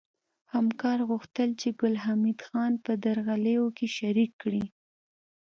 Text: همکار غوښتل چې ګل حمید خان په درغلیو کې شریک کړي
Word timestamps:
همکار 0.53 0.97
غوښتل 1.09 1.49
چې 1.61 1.67
ګل 1.79 1.95
حمید 2.05 2.39
خان 2.47 2.73
په 2.85 2.91
درغلیو 3.05 3.65
کې 3.77 3.87
شریک 3.97 4.31
کړي 4.41 4.63